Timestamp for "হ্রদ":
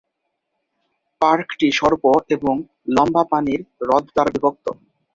3.79-4.05